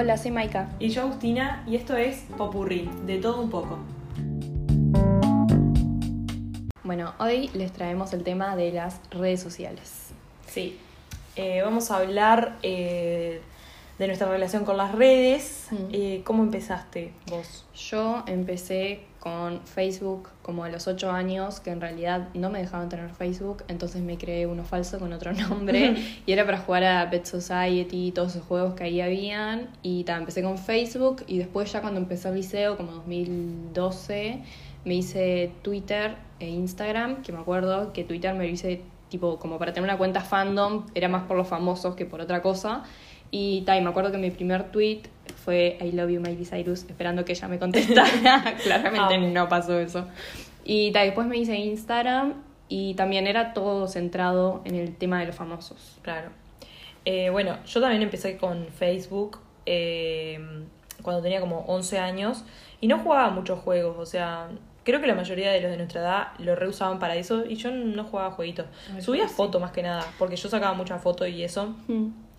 [0.00, 0.68] Hola, soy Maika.
[0.78, 3.80] Y yo Agustina, y esto es Popurrí, de todo un poco.
[6.84, 10.10] Bueno, hoy les traemos el tema de las redes sociales.
[10.46, 10.78] Sí,
[11.34, 13.40] eh, vamos a hablar eh,
[13.98, 15.66] de nuestra relación con las redes.
[15.72, 15.76] Mm.
[15.90, 17.66] Eh, ¿Cómo empezaste vos?
[17.74, 22.88] Yo empecé con Facebook como a los 8 años, que en realidad no me dejaban
[22.88, 27.10] tener Facebook, entonces me creé uno falso con otro nombre y era para jugar a
[27.10, 29.68] Pet Society y todos esos juegos que ahí habían.
[29.82, 34.42] Y ta, empecé con Facebook y después ya cuando empecé el liceo, como 2012,
[34.84, 39.58] me hice Twitter e Instagram, que me acuerdo que Twitter me lo hice tipo como
[39.58, 42.84] para tener una cuenta fandom, era más por los famosos que por otra cosa.
[43.30, 45.02] Y, ta, y me acuerdo que mi primer tweet
[45.44, 48.56] fue I love you Miley Cyrus, esperando que ella me contestara.
[48.62, 49.28] Claramente Amo.
[49.28, 50.06] no pasó eso.
[50.64, 52.34] Y ta, después me hice Instagram
[52.68, 55.98] y también era todo centrado en el tema de los famosos.
[56.02, 56.30] Claro.
[57.04, 60.38] Eh, bueno, yo también empecé con Facebook eh,
[61.02, 62.44] cuando tenía como 11 años
[62.80, 64.48] y no jugaba muchos juegos, o sea,
[64.84, 67.70] creo que la mayoría de los de nuestra edad lo reusaban para eso y yo
[67.70, 68.66] no jugaba jueguitos.
[69.00, 71.74] Subía fotos más que nada, porque yo sacaba muchas fotos y eso.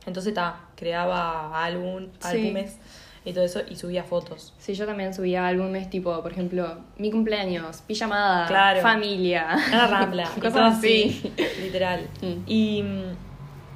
[0.10, 2.28] Entonces, ta, creaba álbum, Sí.
[2.28, 2.78] álbumes
[3.26, 4.54] y todo eso y subía fotos.
[4.58, 8.82] Sí, yo también subía álbumes tipo, por ejemplo, mi cumpleaños, pijamada, Claro.
[8.82, 9.52] familia.
[9.54, 11.32] A la rambla, y Cosas así.
[11.62, 12.08] literal.
[12.22, 12.44] Mm.
[12.48, 12.84] Y.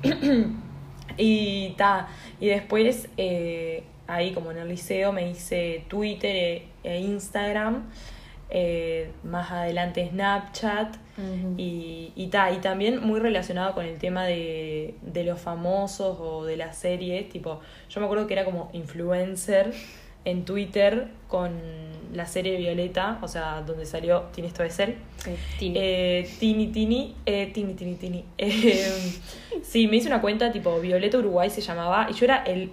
[1.17, 2.07] y ta.
[2.39, 7.83] Y después, eh, ahí como en el liceo, me hice Twitter e, e Instagram.
[8.53, 10.95] Eh, más adelante Snapchat.
[11.57, 16.45] Y, y, ta, y también muy relacionado con el tema de, de los famosos o
[16.45, 17.29] de las series.
[17.29, 19.73] Tipo, yo me acuerdo que era como influencer
[20.25, 21.51] en Twitter con
[22.13, 24.95] la serie Violeta, o sea, donde salió Tienes todo de ser.
[25.17, 25.75] Sí, Tini.
[25.77, 28.25] Eh, Tini Tini, eh, Tini Tini Tini.
[28.37, 28.91] Eh,
[29.63, 32.71] sí, me hice una cuenta tipo Violeta Uruguay se llamaba y yo era el,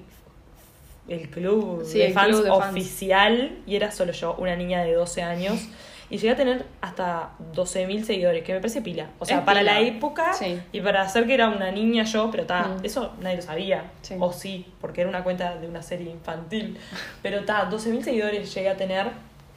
[1.09, 2.71] el club Sí, de el fans club de fans.
[2.71, 5.69] oficial y era solo yo, una niña de 12 años.
[6.13, 9.11] Y llegué a tener hasta 12.000 seguidores, que me parece pila.
[9.21, 9.75] O sea, Es para pila.
[9.75, 10.61] la época Sí.
[10.73, 12.85] y para hacer que era una niña yo, pero ta, Mm.
[12.85, 13.85] eso nadie lo sabía.
[14.03, 14.17] Sí.
[14.19, 16.77] O sí, porque era una cuenta de una serie infantil.
[17.23, 19.07] Pero ta, 12.000 seguidores llegué a tener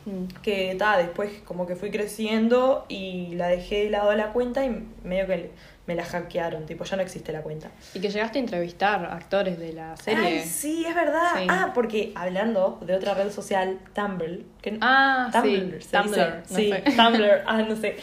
[0.05, 0.25] Mm.
[0.43, 4.63] que ta, después como que fui creciendo y la dejé de lado a la cuenta
[4.65, 5.51] y medio que
[5.85, 7.69] me la hackearon, tipo ya no existe la cuenta.
[7.93, 10.25] Y que llegaste a entrevistar actores de la serie.
[10.25, 11.31] Ay, sí, es verdad.
[11.37, 11.45] Sí.
[11.49, 14.43] Ah, porque hablando de otra red social, Tumblr.
[14.61, 16.17] Que, Ah, Tumblr, sí, Tumblr,
[16.49, 16.83] no sí, sé.
[16.95, 17.97] Tumblr, ah, no sé.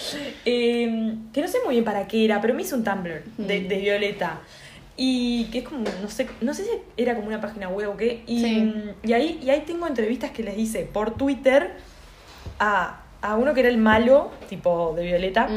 [0.45, 3.61] Eh, que no sé muy bien para qué era, pero me hice un Tumblr de,
[3.61, 3.69] Mm.
[3.69, 4.41] de Violeta.
[5.03, 7.97] Y que es como, no sé, no sé si era como una página web o
[7.97, 8.23] qué.
[8.27, 8.75] Y, Sí.
[9.05, 11.77] y, ahí, y ahí tengo entrevistas que les hice por Twitter
[12.59, 15.48] a, a uno que era el malo, tipo de Violeta,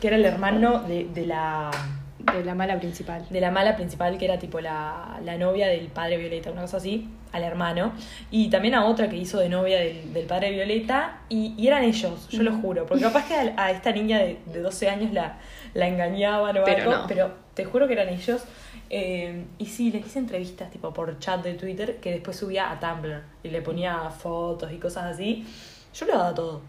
[0.00, 1.70] que era el hermano de, de la
[2.18, 3.24] De la mala principal.
[3.30, 6.76] de la mala principal, que era tipo la, la novia del padre Violeta, una cosa
[6.78, 7.92] así, al hermano.
[8.30, 11.18] Y también a otra que hizo de novia del, del padre Violeta.
[11.28, 12.86] Y, y eran ellos, yo lo juro.
[12.86, 15.38] Porque capaz que a, a esta niña de, de 12 años la,
[15.74, 17.06] la engañaban o Pero algo, no.
[17.08, 18.42] pero te juro que eran ellos.
[18.90, 22.78] Eh, y sí, les hice entrevistas tipo por chat de Twitter que después subía a
[22.78, 25.46] Tumblr y le ponía fotos y cosas así.
[25.94, 26.60] Yo le daba todo.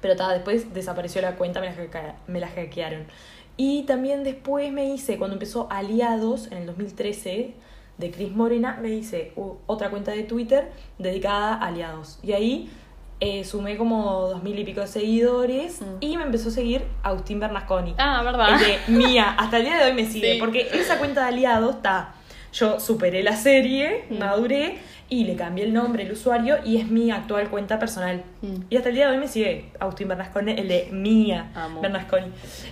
[0.00, 3.04] Pero ta, después desapareció la cuenta, me la, hacke- me la hackearon.
[3.56, 7.52] Y también después me hice, cuando empezó Aliados en el 2013
[7.98, 9.32] de Cris Morena, me hice
[9.66, 12.18] otra cuenta de Twitter dedicada a Aliados.
[12.22, 12.70] Y ahí
[13.22, 15.84] eh, sumé como dos mil y pico de seguidores Mm.
[16.00, 17.94] y me empezó a seguir Agustín Bernasconi.
[17.98, 18.48] Ah, ¿verdad?
[18.54, 20.38] El de mía, hasta el día de hoy me sigue, Sí.
[20.40, 22.14] porque esa cuenta de aliados está.
[22.54, 24.18] Yo superé la serie, Mm.
[24.18, 24.78] maduré
[25.10, 28.22] y le cambié el nombre, el usuario, y es mi actual cuenta personal.
[28.40, 28.54] Mm.
[28.70, 31.80] Y hasta el día de hoy me sigue Agustín Bernasconi, el de mía Amo.
[31.82, 32.28] Bernasconi.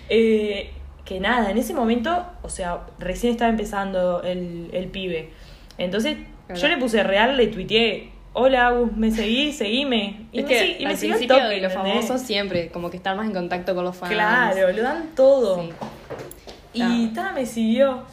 [0.08, 0.70] Eh,
[1.04, 5.30] que nada, en ese momento, o sea, recién estaba empezando el, el pibe.
[5.76, 6.16] Entonces,
[6.46, 6.60] Claro.
[6.62, 8.10] yo le puse real, le tuiteé.
[8.32, 10.26] Hola, Agus, me seguí, seguime.
[10.32, 12.88] Y es me, que segui- y me al siguió toque, de los famosos siempre, como
[12.90, 14.12] que están más en contacto con los fans.
[14.12, 15.62] Claro, lo dan todo.
[15.64, 15.72] Sí.
[16.80, 18.04] Y ta, me siguió.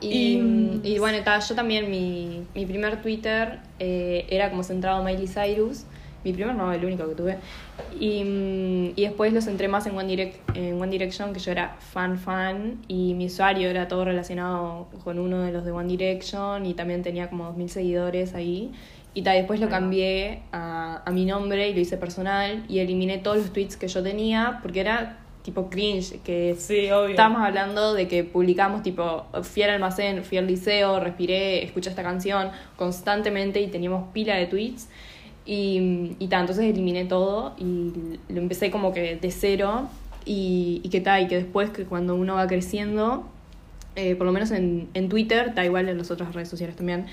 [0.00, 4.98] Y, Y- y bueno, ta, yo también, mi, mi primer Twitter eh, era como centrado
[5.00, 5.84] en Miley Cyrus.
[6.24, 7.36] Mi primer no, el único que tuve.
[8.00, 11.52] Y, mm, y después lo centré más en One, Direct, en One Direction, que yo
[11.52, 12.78] era fan fan.
[12.88, 16.64] Y mi usuario era todo relacionado con uno de los de One Direction.
[16.66, 18.72] Y también tenía como 2.000 seguidores ahí.
[19.12, 22.64] Y ta, después lo cambié a, a mi nombre y lo hice personal.
[22.68, 27.10] Y eliminé todos los tweets que yo tenía porque era tipo cringe, que Sí, obvio.
[27.10, 32.02] Estábamos hablando de que publicamos tipo, fui al almacén, fui al liceo, respiré, escuché esta
[32.02, 34.88] canción constantemente y teníamos pila de tweets.
[35.46, 37.92] Y, y ta, entonces eliminé todo y
[38.30, 39.88] lo empecé como que de cero
[40.24, 43.26] y, y que tal, y que después que cuando uno va creciendo
[43.96, 47.06] eh, por lo menos en, en Twitter, da igual en las otras redes sociales también,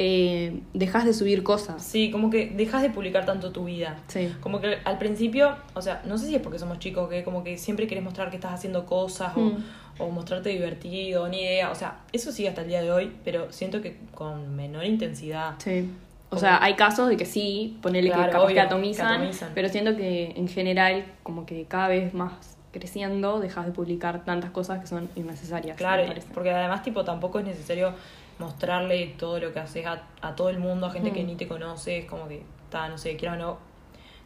[0.00, 1.82] eh, dejas de subir cosas.
[1.82, 3.98] Sí, como que dejas de publicar tanto tu vida.
[4.06, 4.32] Sí.
[4.40, 7.42] Como que al principio, o sea, no sé si es porque somos chicos, que como
[7.42, 9.56] que siempre querés mostrar que estás haciendo cosas o, Mm.
[9.98, 11.70] o mostrarte divertido, ni idea.
[11.70, 15.54] O sea, eso sigue hasta el día de hoy, pero siento que con menor intensidad.
[15.58, 15.90] Sí.
[16.26, 19.14] O Como- sea, hay casos de que sí, Claro, que capaz obvio, que atomizan, que
[19.16, 19.50] atomizan.
[19.54, 22.32] pero siento que en general, como que cada vez más
[22.70, 25.76] creciendo, dejas de publicar tantas cosas que son innecesarias.
[25.78, 26.04] Claro,
[26.34, 27.94] porque además, tipo, tampoco es necesario
[28.38, 31.26] mostrarle todo lo que haces a, a todo el mundo, a gente que Mm.
[31.26, 31.98] ni te conoce.
[31.98, 33.58] Es como que, está, no sé, quiero o no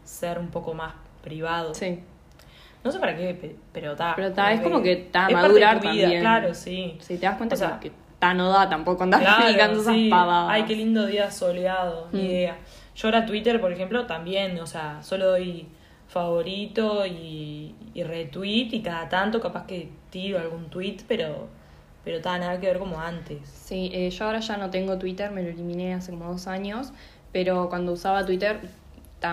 [0.04, 1.74] ser un poco más privado.
[1.74, 2.00] Sí.
[2.84, 4.14] No sé para qué, pe- pero está.
[4.16, 6.20] Pero ta, es como que ta, es parte de madurar tu vida, también.
[6.20, 6.96] Claro, sí.
[7.00, 9.94] Sí, te das cuenta O sea, que, ta no da tampoco andar Claro, publicando esas
[9.94, 10.08] sí.
[10.10, 10.50] pavadas.
[10.50, 12.26] Ay, qué lindo día soleado, ni Mm.
[12.26, 12.58] idea.
[12.96, 15.68] Yo ahora Twitter, por ejemplo, también, o sea, solo doy
[16.08, 21.48] favorito y, y retweet y cada tanto capaz que tiro algún tweet, pero
[22.04, 23.38] pero nada que ver como antes.
[23.48, 26.92] Sí, eh, yo ahora ya no tengo Twitter, me lo eliminé hace como dos años,
[27.32, 28.60] pero cuando usaba Twitter,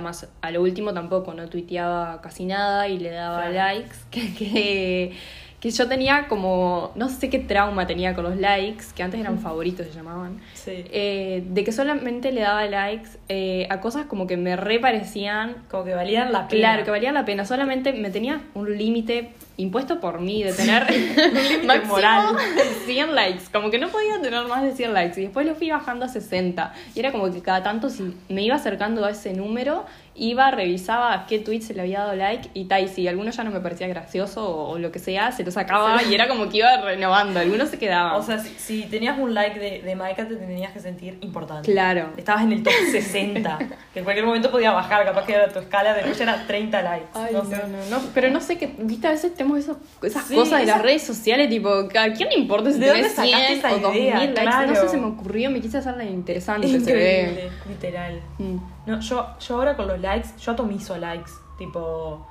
[0.01, 3.53] más a lo último tampoco, no tuiteaba casi nada y le daba Claro.
[3.53, 5.13] likes, que, que,
[5.59, 9.39] que yo tenía como, no sé qué trauma tenía con los likes, que antes eran
[9.47, 10.85] favoritos se llamaban, Sí.
[10.91, 15.83] eh, de que solamente le daba likes eh, a cosas como que me reparecían como
[15.85, 16.61] que valían la pena.
[16.61, 17.45] Claro, que valía la pena.
[17.45, 22.37] Solamente me tenía un límite impuesto por mí de tener límite máximo moral.
[22.85, 23.43] 100 likes.
[23.51, 25.19] Como que no podía tener más de 100 likes.
[25.19, 26.73] Y después lo fui bajando a 60.
[26.95, 29.85] Y era como que cada tanto, si me iba acercando a ese número,
[30.19, 32.83] iba, revisaba qué tweet se le había dado like y tal.
[32.83, 35.51] Y si alguno ya no me parecía gracioso o, o lo que sea, se lo
[35.51, 37.39] sacaba y era como que iba renovando.
[37.39, 38.15] Algunos se quedaban.
[38.15, 41.71] O sea, si, si tenías un like de, de Maika, te tenías que sentir importante.
[41.71, 42.09] claro.
[42.17, 43.57] Estabas en el top 60,
[43.93, 46.81] que en cualquier momento podía bajar, capaz que era tu escala, después ya era 30
[46.81, 47.07] likes.
[47.13, 47.55] Ay, no no, sé.
[47.89, 50.65] no, no, pero no sé qué, viste, a veces tenemos esos, esas Sí, cosas de
[50.67, 53.73] las redes sociales, tipo, ¿a quién le importa si ¿De dónde tenés sacaste 100 esa
[53.73, 54.15] o 2000 idea?
[54.19, 54.33] likes?
[54.35, 54.75] No Claro.
[54.75, 57.49] sé, se me ocurrió, me quise hacerla interesante, se ve.
[57.67, 58.21] literal.
[58.37, 58.57] Mm.
[58.89, 62.25] No, yo, yo ahora con los likes, yo atomizo likes, tipo...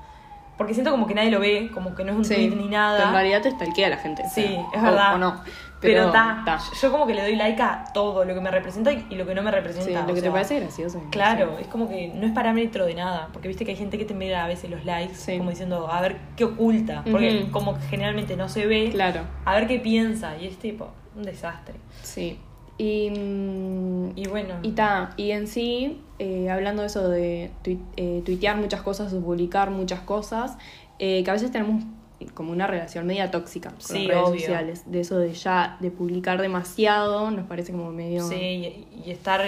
[0.57, 2.51] Porque siento como que nadie lo ve, como que no es un Sí, tweet ni
[2.55, 3.13] pero en nada.
[3.13, 4.25] realidad te stalkea la gente.
[4.25, 5.15] o Sí, sea, es verdad.
[5.15, 5.41] O, no.
[5.81, 6.59] Pero ta.
[6.83, 9.37] yo como que le doy like a todo, lo que me representa y lo que
[9.37, 10.03] no me Sí, representa.
[10.05, 11.01] lo o que te parece gracioso.
[11.13, 11.63] Claro, sí.
[11.63, 14.15] es como que no es parámetro de nada, porque viste que hay gente que te
[14.15, 15.39] mira a veces los likes, Sí.
[15.39, 17.53] como diciendo, a ver qué oculta, porque Ujú.
[17.53, 21.23] como que generalmente no se ve, Claro, a ver qué piensa, y es tipo, un
[21.23, 21.77] desastre.
[22.03, 22.41] sí.
[22.79, 23.11] Y,
[24.15, 27.51] Y bueno, Y ta, y en sí, eh, hablando de eso de
[27.97, 30.57] eh, tuitear muchas cosas o publicar muchas cosas,
[30.99, 31.85] eh, que a veces tenemos
[32.35, 34.41] como una relación media tóxica con Sí, las redes obvio.
[34.41, 38.27] sociales, de eso de ya, de publicar demasiado, nos parece como medio...
[38.27, 39.45] sí, y, y estar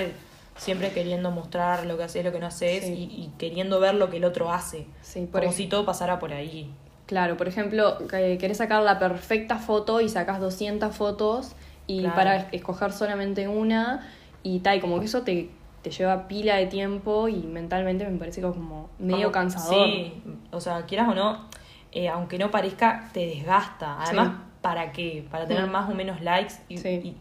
[0.56, 2.92] siempre queriendo mostrar lo que haces, lo que no haces, Sí.
[2.92, 6.18] y, y queriendo ver lo que el otro hace, Sí, por como si todo pasara
[6.18, 6.70] por ahí.
[7.06, 11.56] Claro, por ejemplo, que querés sacar la perfecta foto y sacas 200 fotos
[11.90, 12.14] y Claro.
[12.14, 14.06] para escoger solamente una
[14.42, 15.50] y tal, como que eso te,
[15.82, 19.86] te lleva pila de tiempo y mentalmente me parece como medio Como- cansador.
[19.86, 20.12] Sí,
[20.52, 21.46] o sea, quieras o no,
[21.92, 24.00] eh, aunque no parezca, te desgasta.
[24.02, 24.34] Además, Sí.
[24.60, 25.24] ¿para qué?
[25.30, 25.70] Para tener Mm.
[25.72, 26.54] más o menos likes.
[26.68, 26.88] Y, Sí.
[27.02, 27.16] y-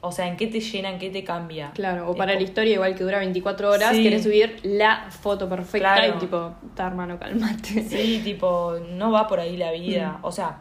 [0.00, 1.70] o sea, ¿en qué te llena, en qué te cambia?
[1.74, 4.02] Claro, o Es para la como- historia igual que dura 24 horas, Sí.
[4.02, 6.14] querés subir la foto perfecta Claro.
[6.16, 7.82] y tipo, ta hermano, calmate.
[7.88, 10.18] Sí, tipo, no va por ahí la vida.
[10.20, 10.24] Mm.
[10.24, 10.58] O sea,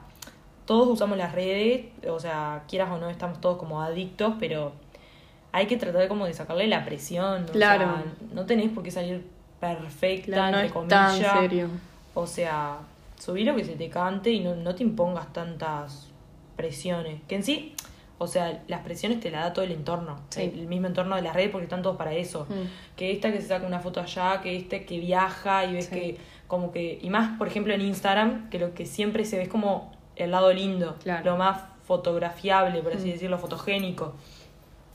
[0.67, 4.73] todos usamos las redes, o sea, quieras o no, estamos todos como adictos, pero
[5.51, 7.45] hay que tratar como de sacarle la presión.
[7.45, 7.85] o Claro.
[7.85, 8.03] sea,
[8.33, 9.25] no tenés por qué salir
[9.59, 11.39] perfecta, Claro, no entre es tan comillas.
[11.39, 11.67] serio.
[12.13, 12.77] O sea,
[13.17, 16.09] subí lo que se te cante y no, no te impongas tantas
[16.55, 17.21] presiones.
[17.27, 17.73] Que en sí,
[18.17, 20.17] o sea, las presiones te las da todo el entorno.
[20.29, 20.41] Sí.
[20.53, 22.45] El mismo entorno de las redes porque están todos para eso.
[22.49, 22.95] Mm.
[22.95, 25.91] Que esta que se saca una foto allá, que este que viaja y ves Sí.
[25.95, 26.97] que como que...
[27.01, 30.31] Y más, por ejemplo, en Instagram, que lo que siempre se ve es como el
[30.31, 30.95] lado lindo.
[31.03, 31.31] Claro.
[31.31, 33.11] Lo más fotografiable, por así Mm.
[33.11, 34.13] decirlo, fotogénico.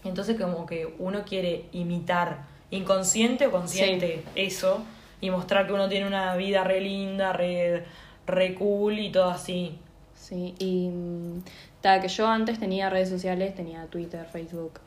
[0.04, 4.82] Entonces como que uno quiere imitar, inconsciente o consciente, eso,
[5.20, 7.84] y mostrar que uno tiene una vida re linda, re,
[8.26, 9.78] re cool y todo así.
[10.14, 11.42] Sí, y mm,
[11.80, 14.80] ta, que yo antes tenía redes sociales, tenía Twitter, Facebook,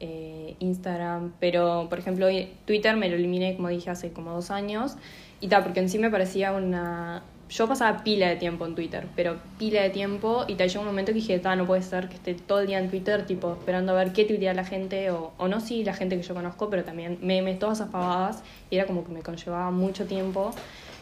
[0.00, 2.26] eh, Instagram, pero por ejemplo
[2.64, 4.96] Twitter me lo eliminé, como dije, hace como dos años,
[5.40, 7.22] y tal, porque en sí me parecía una...
[7.52, 10.86] Yo pasaba pila de tiempo en Twitter, pero pila de tiempo, y tal, llegó un
[10.86, 13.52] momento que dije, ta, no puede ser que esté todo el día en Twitter, tipo,
[13.52, 16.34] esperando a ver qué tuitea la gente, o, o no si la gente que yo
[16.34, 20.52] conozco, pero también memes, todas esas pavadas, y era como que me conllevaba mucho tiempo.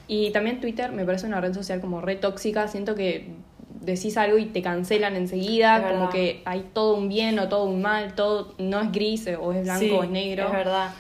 [0.09, 2.67] Y también Twitter me parece una red social como re tóxica.
[2.67, 3.29] Siento que
[3.81, 6.11] decís algo y te cancelan enseguida, Es como verdad.
[6.11, 9.63] que hay todo un bien o todo un mal, todo no es gris o es
[9.63, 10.47] blanco Sí, o es negro.
[10.47, 10.91] Es verdad.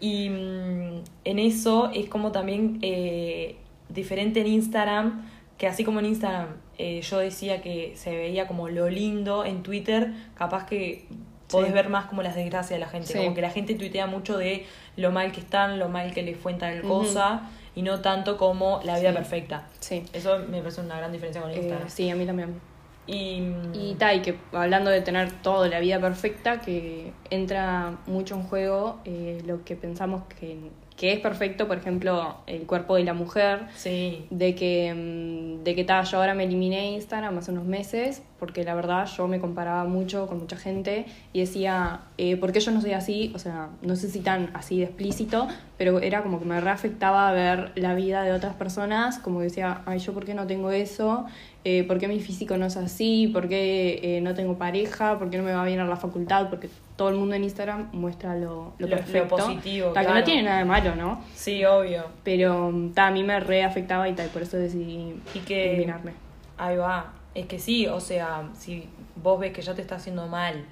[0.00, 3.56] Y mm, en eso es como también eh,
[3.96, 5.26] diferente en Instagram,
[5.58, 6.48] que así como en Instagram
[6.78, 11.06] eh, yo decía que se veía como lo lindo en Twitter, capaz que
[11.50, 13.14] podés ver más como las desgracias de la gente.
[13.16, 16.36] Como que la gente tuitea mucho de lo mal que están, lo mal que les
[16.36, 19.66] fue en tal cosa, y no tanto como la vida perfecta.
[19.80, 20.02] Sí.
[20.12, 21.88] Eso me parece una gran diferencia con Eh, Instagram.
[21.88, 22.60] sí, a mí también.
[23.06, 28.42] Y, Y tal, que hablando de tener todo la vida perfecta, que entra mucho en
[28.42, 30.58] juego eh, lo que pensamos que,
[30.96, 35.74] que es perfecto, por ejemplo, el cuerpo de la mujer, sí, de que, mm, de
[35.74, 39.38] que tal, yo ahora me eliminé Instagram hace unos meses, porque la verdad yo me
[39.38, 43.30] comparaba mucho con mucha gente y decía, eh, ¿por qué yo no soy así?
[43.34, 47.30] O sea, no sé si tan así de explícito, pero era como que me reafectaba
[47.32, 50.70] ver la vida de otras personas, como que decía, ay, ¿yo por qué no tengo
[50.70, 51.26] eso?
[51.64, 53.28] Eh, ¿Por qué mi físico no es así?
[53.28, 55.18] ¿Por qué eh, no tengo pareja?
[55.18, 56.48] ¿Por qué no me va bien a la facultad?
[56.48, 59.36] Porque todo el mundo en Instagram muestra lo, lo, Lo- lo perfecto.
[59.36, 61.22] positivo, Ta, Que no tiene nada de malo, ¿no?
[61.34, 62.04] sí, obvio.
[62.24, 66.12] Pero mm, ta, a mí me reafectaba y tal, por eso decidí Y que- eliminarme.
[66.58, 67.12] Ahí va.
[67.34, 70.64] Es que sí, o sea, si vos ves que ya te está haciendo mal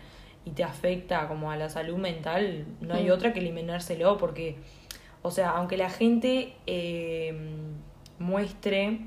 [0.46, 3.12] y te afecta como a la salud mental, no hay Mm.
[3.12, 4.56] otra que eliminárselo porque,
[5.20, 7.36] o sea, aunque la gente eh,
[8.18, 9.00] muestre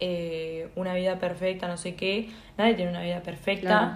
[0.00, 2.28] eh, una vida perfecta, no sé qué,
[2.58, 3.92] nadie tiene una vida perfecta, Claro.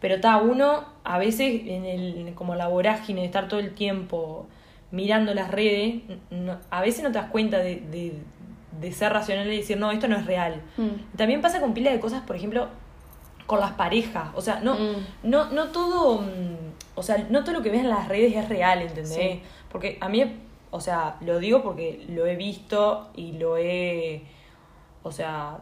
[0.00, 4.46] Pero está uno a veces en el como la vorágine de estar todo el tiempo
[4.90, 8.14] mirando las redes, no- a veces no te das cuenta de, de,
[8.80, 10.62] de ser racional y decir, no, esto no es real.
[10.76, 11.16] Mm.
[11.16, 12.68] También pasa con pila de cosas, por ejemplo,
[13.46, 14.30] con las parejas.
[14.34, 14.96] O sea, no, Mm.
[15.24, 16.22] no, no todo.
[16.22, 19.14] mm, O sea, no todo lo que ves en las redes es real, ¿entendés?
[19.14, 19.40] Sí.
[19.70, 20.24] Porque a mí,
[20.70, 24.22] o sea, lo digo porque lo he visto y lo he.
[25.02, 25.58] O sea,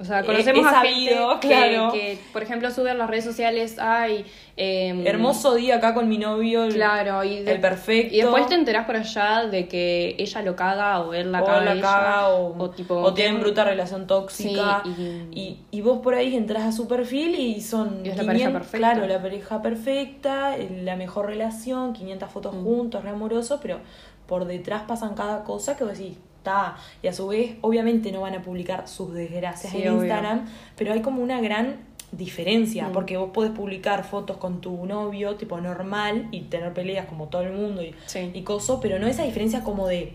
[0.00, 1.92] O sea, He- conocemos he a sabido, gente claro.
[1.92, 4.24] que, que, por ejemplo, sube a las redes sociales, ay,
[4.56, 6.64] em, hermoso día acá con mi novio.
[6.64, 8.14] el- Claro, y de- el perfecto.
[8.14, 11.46] Y después te enterás por allá de que ella lo caga o él la o
[11.46, 11.60] caga.
[11.60, 15.80] la a ella, caga o, tipo, o tienen bruta relación tóxica Sí, y- y, y
[15.82, 18.92] vos por ahí entras a su perfil y son Y es la pareja 500 perfecta.
[18.92, 22.64] claro la pareja perfecta la mejor relación 500 fotos Mm.
[22.64, 23.78] juntos re amorosos pero
[24.26, 28.22] por detrás pasan cada cosa que vos decís está y a su vez obviamente no
[28.22, 30.02] van a publicar sus desgracias Sí, en obvio.
[30.04, 31.76] Instagram pero hay como una gran
[32.12, 32.92] diferencia Mm.
[32.92, 37.42] porque vos podés publicar fotos con tu novio tipo normal y tener peleas como todo
[37.42, 38.30] el mundo y, Sí.
[38.34, 40.14] y coso, pero no esa diferencia como de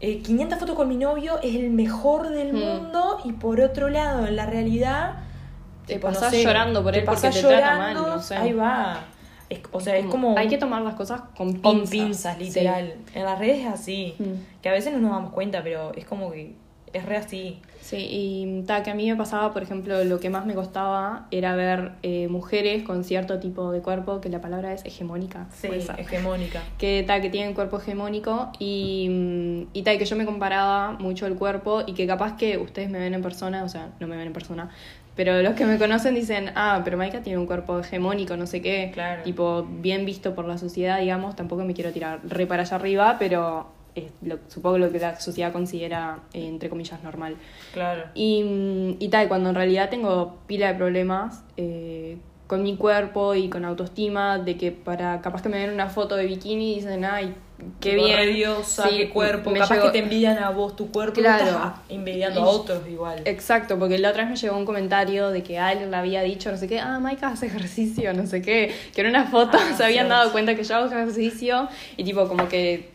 [0.00, 2.58] eh, 500 fotos con mi novio es el mejor del Hmm.
[2.60, 5.14] mundo y por otro lado en la realidad
[5.86, 8.22] Te tipo, no pasás sé, llorando por te él porque te trata mal, llorando, no
[8.22, 8.36] sé.
[8.36, 9.00] ahí va
[9.50, 11.62] Es- o sea es como Hay que tomar las cosas con pinzas.
[11.62, 14.60] con pinzas literal en las redes es así Mm.
[14.62, 16.54] que a veces no nos damos cuenta pero es como que
[16.92, 20.28] es re así Sí, y ta, que a mí me pasaba, por ejemplo, lo que
[20.28, 24.74] más me costaba era ver eh, mujeres con cierto tipo de cuerpo, que la palabra
[24.74, 25.46] es hegemónica.
[25.54, 30.26] sí, hegemónica que tal que tienen cuerpo hegemónico y, mm, y tal que yo me
[30.26, 33.88] comparaba mucho el cuerpo y que capaz que ustedes me ven en persona, o sea,
[34.00, 34.68] no me ven en persona,
[35.18, 38.62] pero los que me conocen dicen, ah, pero Maika tiene un cuerpo hegemónico, no sé
[38.62, 39.24] qué, Claro.
[39.24, 43.16] tipo bien visto por la sociedad, digamos, tampoco me quiero tirar re para allá arriba,
[43.18, 47.34] pero es lo- supongo lo que la sociedad considera, eh, entre comillas, normal.
[47.74, 53.34] claro Y, y tal, cuando en realidad tengo pila de problemas eh, con mi cuerpo
[53.34, 56.74] y con autoestima, de que para capaz que me ven una foto de bikini y
[56.76, 57.34] dicen, ay,
[57.80, 58.16] qué bien.
[58.16, 59.52] re diosa, Sí, qué cuerpo.
[59.52, 61.44] capaz llegó- que te envidian a vos tu cuerpo y Claro.
[61.44, 63.22] vos estás envidiando a Y- otros igual.
[63.24, 66.50] Exacto, porque la otra vez me llegó un comentario de que alguien le había dicho,
[66.50, 69.72] no sé qué, ah, Maika hace ejercicio, no sé qué, que en una foto Ah,
[69.76, 72.90] se habían dado cuenta que yo hago ejercicio y tipo como que,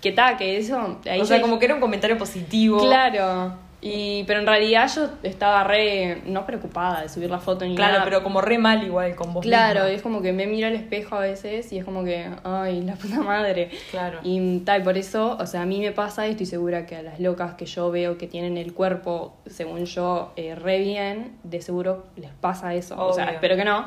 [0.00, 0.98] que ta, que eso...
[1.10, 2.78] Ahí o sea como que era un comentario positivo.
[2.78, 7.76] Claro, y, pero en realidad yo estaba re, no preocupada de subir la foto ni
[7.76, 8.04] Claro, nada.
[8.04, 9.90] pero como re mal igual con vos Claro, misma.
[9.94, 12.94] es como que me miro al espejo a veces y es como que, ay, la
[12.96, 13.70] puta madre.
[13.92, 14.18] Claro.
[14.24, 17.02] Y tal, por eso, o sea, a mí me pasa y estoy segura que a
[17.02, 21.60] las locas que yo veo que tienen el cuerpo, según yo, eh, re bien, de
[21.60, 22.96] seguro les pasa eso.
[23.00, 23.86] O sea, espero que no.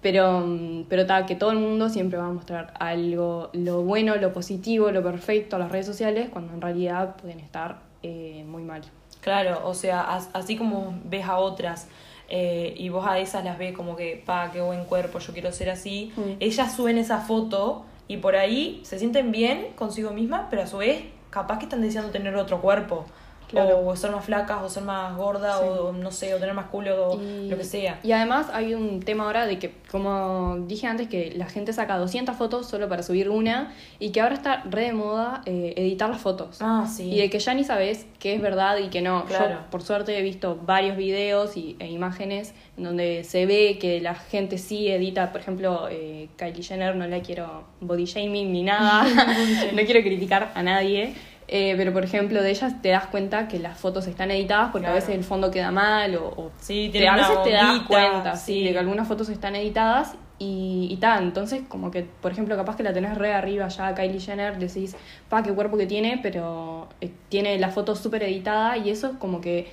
[0.00, 4.14] Pero, mm, pero tal, que todo el mundo siempre va a mostrar algo, lo bueno,
[4.16, 8.62] lo positivo, lo perfecto a las redes sociales, cuando en realidad pueden estar eh, muy
[8.62, 8.82] mal.
[9.26, 11.88] Claro, o sea, as- así como ves a otras
[12.28, 15.50] eh, y vos a esas las ves como que, pa, qué buen cuerpo, yo quiero
[15.50, 16.34] ser así, Mm.
[16.38, 20.76] ellas suben esa foto y por ahí se sienten bien consigo mismas, pero a su
[20.76, 23.04] vez capaz que están deseando tener otro cuerpo.
[23.48, 23.86] Claro.
[23.86, 25.66] O ser más flacas, o ser más gordas, Sí.
[25.68, 28.00] o no sé, o tener más culo, o Y- lo que sea.
[28.02, 31.96] Y además hay un tema ahora de que, como dije antes, que la gente saca
[31.98, 36.10] 200 fotos solo para subir una y que ahora está re de moda eh, editar
[36.10, 36.58] las fotos.
[36.60, 37.10] Ah, sí.
[37.12, 39.24] Y de que ya ni sabes qué es verdad y qué no.
[39.26, 39.50] Claro.
[39.50, 44.00] Yo, por suerte, he visto varios videos y, e imágenes en donde se ve que
[44.00, 45.30] la gente sí edita.
[45.32, 49.04] Por ejemplo, eh, Kylie Jenner, no la quiero body shaming ni nada.
[49.72, 51.14] no quiero criticar a nadie.
[51.48, 54.88] Eh, pero por ejemplo, de ellas te das cuenta que las fotos están editadas porque
[54.88, 58.34] a veces el fondo queda mal o, o Sí, te- a veces te das cuenta,
[58.36, 58.64] sí, sí.
[58.64, 61.22] de que algunas fotos están editadas y, y tal.
[61.22, 64.96] Entonces, como que, por ejemplo, capaz que la tenés re arriba ya Kylie Jenner, decís,
[65.28, 69.40] pa, qué cuerpo que tiene, pero eh, tiene la foto súper editada y eso como
[69.40, 69.70] que,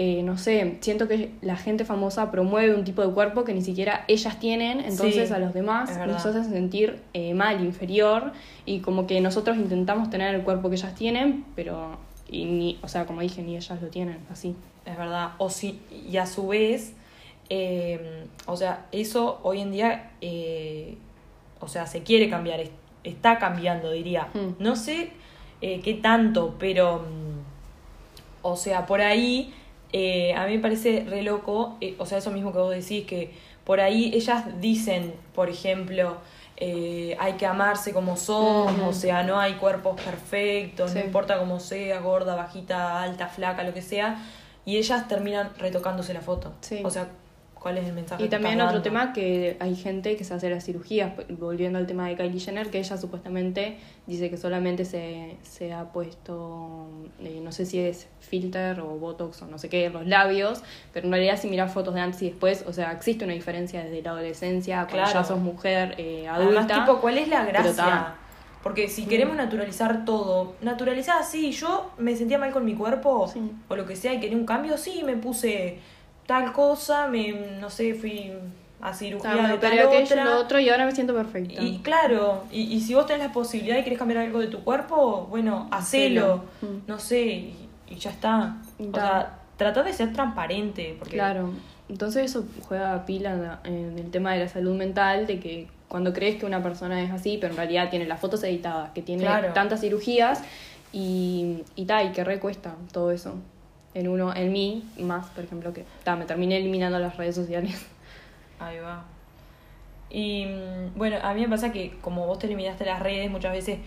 [0.00, 3.62] eh, no sé, siento que la gente famosa promueve un tipo de cuerpo que ni
[3.62, 8.32] siquiera ellas tienen, entonces Sí, a los demás nos hacen sentir eh, mal, inferior
[8.64, 11.96] y como que nosotros intentamos tener el cuerpo que ellas tienen, pero,
[12.30, 14.54] y ni, o sea, como dije, ni ellas lo tienen, así.
[14.86, 15.30] Es verdad.
[15.38, 16.92] O si, y a su vez,
[17.50, 20.96] eh, o sea, eso hoy en día, eh,
[21.58, 22.70] o sea, se quiere cambiar, es-
[23.02, 24.28] está cambiando, diría.
[24.32, 24.54] Hmm.
[24.60, 25.10] No sé
[25.60, 27.02] qué tanto, pero,
[28.42, 29.52] o sea, por ahí,
[29.92, 33.06] eh, a mí me parece re loco, eh, o sea, eso mismo que vos decís,
[33.06, 33.32] que
[33.64, 36.16] por ahí ellas dicen, por ejemplo,
[36.56, 40.98] eh, hay que amarse como somos, o sea, no hay cuerpos perfectos, Sí.
[40.98, 44.22] no importa cómo sea, gorda, bajita, alta, flaca, lo que sea,
[44.64, 46.52] y ellas terminan retocándose la foto.
[46.60, 46.80] Sí.
[46.84, 47.08] O sea,
[47.60, 48.24] ¿cuál es el mensaje?
[48.24, 48.82] Y también otro dando?
[48.82, 52.70] tema que hay gente que se hace las cirugías, volviendo al tema de Kylie Jenner,
[52.70, 56.88] que ella supuestamente dice que solamente se, se ha puesto,
[57.20, 60.62] eh, no sé si es filter o botox o no sé qué, en los labios,
[60.92, 63.82] pero en realidad si miras fotos de antes y después, o sea, existe una diferencia
[63.84, 65.12] desde la adolescencia, cuando Claro.
[65.12, 66.60] ya sos mujer eh, adulta.
[66.64, 68.14] Además, tipo, ¿cuál es la gracia?
[68.62, 73.40] Porque si queremos naturalizar todo, naturalizar así, yo me sentía mal con mi cuerpo Sí.
[73.68, 75.78] o lo que sea y quería un cambio, sí, me puse
[76.28, 78.30] tal cosa, me, no sé, fui
[78.82, 80.24] a cirugía me de tal otra.
[80.24, 81.60] lo otro y ahora me siento perfecta.
[81.62, 84.62] Y claro, y, y si vos tenés la posibilidad y querés cambiar algo de tu
[84.62, 86.72] cuerpo, bueno, hacelo, Hacelo.
[86.74, 86.76] Mm.
[86.86, 88.58] no sé, y, y ya está.
[88.78, 91.48] O sea, trata de ser transparente, porque Claro,
[91.88, 96.36] entonces eso juega pila en el tema de la salud mental, de que cuando crees
[96.36, 99.54] que una persona es así, pero en realidad tiene las fotos editadas, que tiene Claro.
[99.54, 100.42] tantas cirugías
[100.92, 103.34] y, y tal, y que recuesta todo eso.
[103.94, 107.86] En uno, en mí, más, por ejemplo, que ta, me terminé eliminando las redes sociales.
[108.60, 109.04] Ahí va.
[110.10, 113.52] Y mm, bueno, a mí me pasa que como vos te eliminaste las redes, muchas
[113.52, 113.78] veces,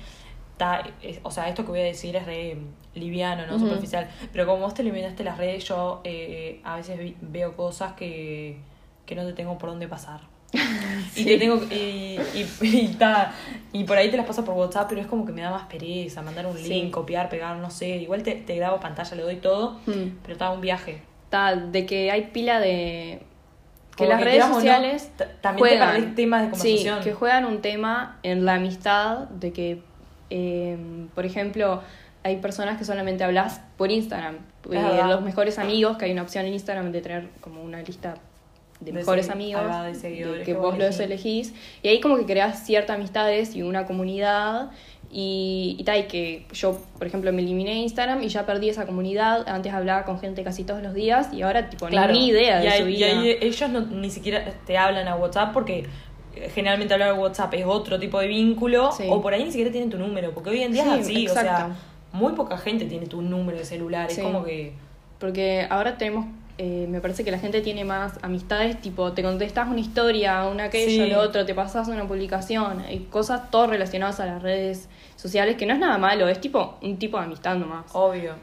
[0.57, 2.57] ta- es- o sea, esto que voy a decir es re
[2.93, 7.15] liviano, no superficial, pero como vos te eliminaste las redes, yo eh, a veces vi-
[7.21, 8.57] veo cosas que,
[9.05, 10.21] que no te tengo por dónde pasar.
[11.15, 13.33] Y te tengo y, y, y, ta,
[13.73, 15.63] y por ahí te las paso por WhatsApp, pero es como que me da más
[15.67, 16.69] pereza mandar un Sí.
[16.69, 17.97] link, copiar, pegar, no sé.
[17.97, 20.17] Igual te, te grabo pantalla, le doy todo, Mm.
[20.21, 21.01] pero está un viaje.
[21.29, 23.23] Ta, de que hay pila de...
[23.91, 25.11] Que Como las que redes no, sociales
[25.41, 26.97] también te juegan, perdés temas de conversación.
[26.99, 29.81] Sí, que juegan un tema en la amistad, de que,
[30.29, 30.77] eh,
[31.13, 31.81] por ejemplo,
[32.23, 34.37] hay personas que solamente hablas por Instagram.
[34.71, 38.15] Eh, los mejores amigos, que hay una opción en Instagram de tener como una lista
[38.81, 41.53] de De mejores amigos, va, de de que vos los elegís.
[41.83, 44.71] y ahí como que creas ciertas amistades y una comunidad.
[45.13, 48.69] Y, y tal, y que yo, por ejemplo, me eliminé de Instagram y ya perdí
[48.69, 49.47] esa comunidad.
[49.49, 52.13] Antes hablaba con gente casi todos los días y ahora, tipo, Claro.
[52.13, 53.05] ni idea de y ahí, su y vida.
[53.07, 55.85] ahí ellos no, ni siquiera te hablan a WhatsApp porque
[56.35, 59.03] eh, generalmente hablar a WhatsApp es otro tipo de vínculo Sí.
[59.09, 61.27] o por ahí ni siquiera tienen tu número porque hoy en día Sí, es así,
[61.27, 61.73] o sea, exacto.
[62.13, 64.21] muy poca gente tiene tu número de celular, Sí.
[64.21, 64.71] es como que
[65.19, 66.25] Porque ahora tenemos,
[66.57, 70.65] eh, me parece que la gente tiene más amistades, tipo, te contestas una historia, una
[70.65, 71.09] aquello, Sí.
[71.09, 75.65] lo otro, te pasas una publicación, hay cosas todo relacionadas a las redes sociales, que
[75.65, 77.85] no es nada malo, es tipo un tipo de amistad nomás.
[77.93, 78.33] obvio.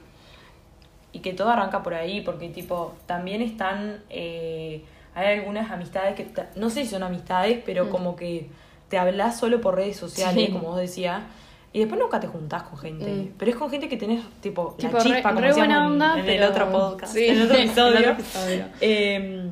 [1.12, 6.28] Y que todo arranca por ahí porque tipo también están eh, hay algunas amistades que
[6.54, 7.88] no sé si son amistades, pero Mm.
[7.90, 8.48] como que
[8.88, 10.52] te hablas solo por redes sociales, Sí.
[10.52, 11.22] como vos decías.
[11.72, 13.06] Y después nunca te juntás con gente.
[13.06, 13.34] Mm.
[13.38, 15.82] Pero es con gente que tenés, tipo, Tipo, la re- chispa, como re buena en-
[15.92, 17.90] onda, en, el pero- otro podcast, Sí, en el otro episodio.
[17.96, 18.64] el otro episodio.
[18.80, 19.50] Eh,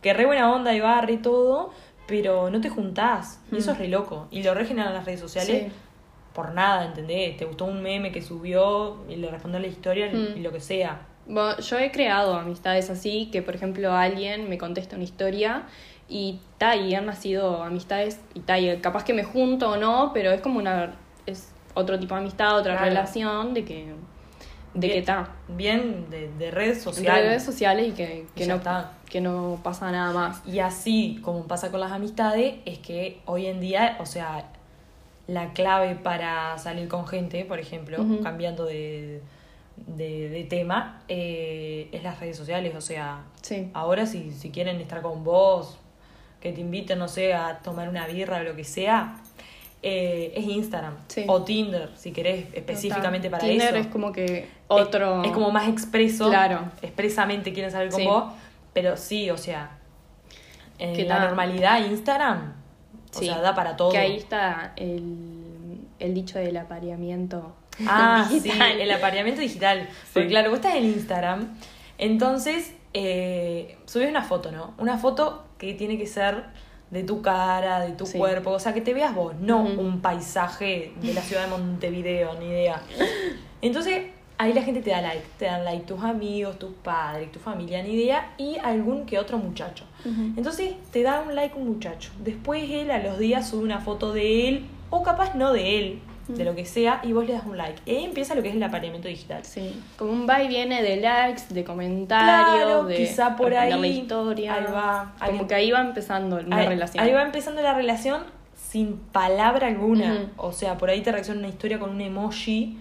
[0.00, 1.70] que re buena onda y barre y todo,
[2.06, 3.40] pero no te juntás.
[3.50, 3.74] Y eso Mm.
[3.74, 4.28] es re loco.
[4.30, 5.72] Y lo re generan las redes sociales Sí.
[6.32, 7.36] por nada, ¿entendés?
[7.36, 10.36] Te gustó un meme que subió y le respondió la historia Mm.
[10.38, 11.02] y lo que sea.
[11.26, 15.64] Bueno, yo he creado amistades así, que por ejemplo alguien me contesta una historia
[16.08, 20.10] y ta, y han nacido amistades y ta, y capaz que me junto o no,
[20.12, 20.94] pero es como una,
[21.26, 22.88] es otro tipo de amistad, otra Claro.
[22.88, 23.86] relación de que,
[24.74, 24.92] de Bien.
[24.92, 25.28] que está.
[25.48, 27.24] Bien de, de redes sociales.
[27.24, 28.92] redes sociales y que, que Y no, está.
[29.08, 30.42] que no pasa nada más.
[30.46, 34.46] Y así como pasa con las amistades, es que hoy en día, o sea,
[35.26, 39.22] la clave para salir con gente, por ejemplo, cambiando de,
[39.76, 42.74] de, de tema, eh, es las redes sociales.
[42.74, 43.70] O sea, Sí.
[43.74, 45.78] ahora si, si quieren estar con vos,
[46.40, 49.16] que te inviten, no sé, a tomar una birra o lo que sea,
[49.82, 50.94] eh, es Instagram.
[51.08, 51.24] Sí.
[51.26, 53.76] O Tinder, si querés específicamente para Tinder eso.
[53.78, 55.22] es como que otro...
[55.22, 56.28] Es, es como más expreso.
[56.28, 56.70] Claro.
[56.82, 58.06] Expresamente quieren salir con Sí.
[58.06, 58.32] vos.
[58.72, 59.78] Pero sí, o sea,
[60.78, 62.54] en Que la normalidad Instagram,
[63.14, 63.90] o Sí, sea, da para todo.
[63.90, 67.54] Que ahí está el, el dicho del apareamiento.
[67.86, 68.80] Ah, sí, digital.
[68.80, 69.88] el apareamiento digital.
[70.12, 70.30] Porque Sí.
[70.30, 71.54] claro, vos estás en Instagram,
[71.98, 74.74] entonces eh, subes una foto, ¿no?
[74.78, 76.44] Una foto que tiene que ser
[76.92, 78.18] de tu cara, de tu Sí.
[78.18, 82.34] cuerpo, o sea, que te veas vos, no un paisaje de la ciudad de Montevideo,
[82.38, 82.82] ni idea.
[83.62, 84.06] Entonces,
[84.38, 87.82] ahí la gente te da like, te dan like tus amigos, tus padres, tu familia,
[87.82, 89.84] ni idea, y algún que otro muchacho.
[90.36, 92.10] Entonces te da un like un muchacho.
[92.18, 96.00] Después él a los días sube una foto de él, o capaz no de él,
[96.28, 97.80] de lo que sea, y vos le das un like.
[97.84, 99.44] Y ahí empieza lo que es el apareamiento digital.
[99.44, 103.70] Sí, como un va y viene de likes, de comentarios, Claro, de quizá por ahí,
[103.78, 104.54] la historia.
[104.54, 107.04] ahí va, Como alguien- que ahí va empezando una ahí, relación.
[107.04, 108.22] ahí va empezando la relación
[108.56, 110.30] sin palabra alguna.
[110.36, 112.78] O sea, por ahí te reacciona una historia con un emoji,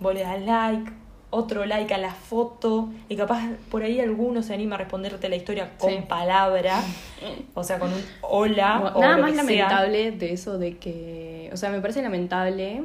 [0.00, 0.90] vos le das like,
[1.34, 5.36] otro like a la foto, y capaz por ahí alguno se anima a responderte la
[5.36, 5.98] historia con Sí.
[6.08, 6.82] palabra,
[7.54, 8.92] o sea, con un hola.
[8.94, 9.64] O nada lo más que sea.
[9.68, 12.82] lamentable de eso de que, o sea, me parece lamentable.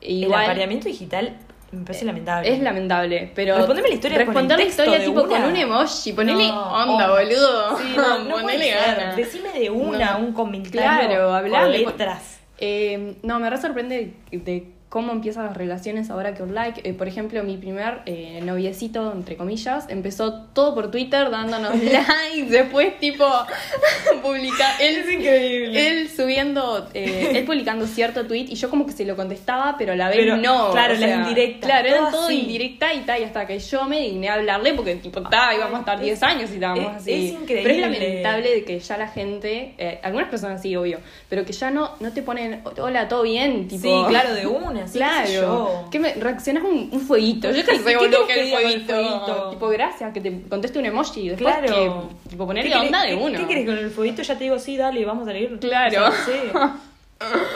[0.00, 1.36] El Igual apareamiento digital
[1.72, 2.52] me parece lamentable.
[2.52, 5.28] es lamentable, pero Respondeme la historia con el responder la historia tipo una.
[5.28, 7.10] con un emoji, ponele No, onda, onda.
[7.10, 7.78] boludo.
[7.78, 8.96] Sí, no, no puede ponele ser.
[8.96, 9.16] ganas.
[9.16, 11.84] Decime de una, un comentario Claro, hablale.
[11.84, 12.40] con letras.
[12.58, 16.86] Eh, no, me re sorprende de, de cómo empiezan las relaciones ahora que un like.
[16.86, 22.50] Eh, por ejemplo, mi primer eh, noviecito, entre comillas, empezó todo por Twitter dándonos likes,
[22.50, 23.24] después tipo
[24.22, 25.88] publica él, increíble.
[25.88, 29.92] él subiendo, eh, él publicando cierto tweet y yo como que se lo contestaba, pero
[29.92, 30.70] a la vez Pero, no.
[30.72, 34.00] claro, o sea, indirectas, Claro, eran todo indirecta y tal, y hasta que yo me
[34.00, 37.02] digné a hablarle porque tipo, ta, íbamos a estar Es- 10 años y estábamos es-
[37.02, 37.12] así.
[37.12, 37.62] es increíble.
[37.62, 40.98] Pero es lamentable de que ya la gente, eh, algunas personas sí, obvio,
[41.28, 43.82] pero que ya no, no te ponen, hola, todo bien, tipo.
[43.82, 45.40] Sí, claro, de una, sí, qué sé yo.
[45.40, 45.84] Claro.
[45.90, 47.48] ¿Qué me reaccionas un, un fueguito?
[47.50, 48.50] Yo ¿Qué- qué sé, querés que que el
[48.84, 49.50] fueguito.
[49.50, 51.28] Tipo, gracias, que te conteste un emoji.
[51.30, 52.08] Después Claro.
[52.24, 53.38] que, tipo, ponerle ¿Qué querés- onda de uno.
[53.38, 54.22] ¿Qué querés con el fueguito?
[54.22, 55.58] Ya te digo, sí, dale, vamos a salir.
[55.58, 56.08] Claro.
[56.08, 56.50] O sea, sí.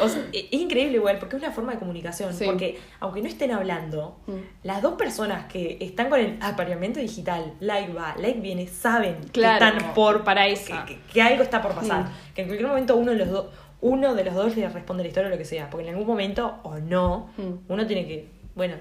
[0.02, 2.34] O sea, e- es increíble igual, porque es una forma de comunicación.
[2.34, 2.44] Sí.
[2.44, 4.32] Porque aunque no estén hablando, Mm.
[4.62, 9.58] las dos personas que están con el apareamiento digital, like va, like viene, saben Claro,
[9.58, 10.84] que están por para que, esa.
[10.84, 12.02] que- que algo está por pasar.
[12.02, 12.08] Mm.
[12.34, 13.46] Que en cualquier momento uno de los dos
[13.84, 15.68] uno de los dos le responde la historia o lo que sea.
[15.68, 17.70] Porque en algún momento, o no, Mm.
[17.72, 18.76] uno tiene que, bueno,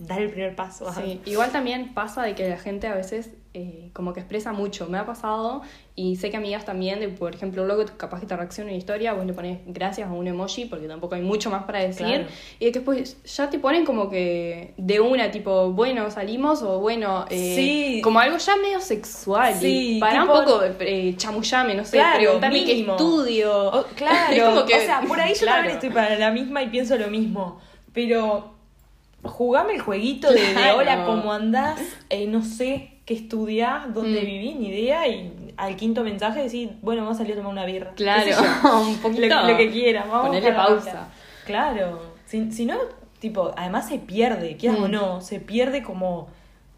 [0.00, 0.92] dar el primer paso.
[0.92, 4.88] Sí, igual también pasa de que la gente a veces eh, como que expresa mucho.
[4.88, 5.62] Me ha pasado
[6.02, 9.12] y sé que amigas también, de, por ejemplo, luego capaz que te reacciona una historia,
[9.12, 12.06] vos le pones gracias a un emoji porque tampoco hay mucho más para decir.
[12.06, 12.24] Claro.
[12.58, 17.54] Y después ya te ponen como que de una, tipo, bueno, salimos o bueno, eh,
[17.56, 18.00] Sí.
[18.02, 19.54] como algo ya medio sexual.
[19.60, 23.68] Sí, y para tipo- un poco, eh, chamullame, no sé, Claro, preguntame qué estudio.
[23.68, 25.56] O- claro, Es como que- o sea, por ahí yo claro.
[25.58, 27.60] también estoy para la misma y pienso lo mismo.
[27.92, 28.54] Pero
[29.22, 31.80] jugame el jueguito de, de hola, ¿cómo andás?
[32.08, 34.24] Eh, no sé qué estudiás, dónde Mm.
[34.24, 35.06] vivís, ni idea.
[35.08, 37.92] Y al quinto mensaje decís, bueno, vamos a salir a tomar una birra.
[37.96, 38.30] Claro,
[38.86, 39.22] un poquito.
[39.28, 41.08] Lo, que- lo que quieras, vamos Ponerle pausa.
[41.46, 42.02] Claro.
[42.26, 42.76] Si, si no,
[43.18, 44.82] tipo, además se pierde, quieras Mm.
[44.84, 46.28] o no, se pierde como,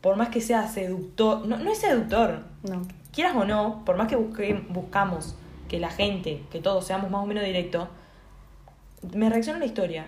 [0.00, 1.46] por más que sea seductor.
[1.46, 2.82] No, no es seductor, No.
[3.14, 5.34] quieras o no, por más que busque- buscamos
[5.68, 7.88] que la gente, que todos seamos más o menos directos,
[9.14, 10.06] me reacciona la historia.